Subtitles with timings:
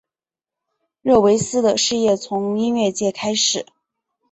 [1.03, 3.67] 热维斯的事业从音乐界开始。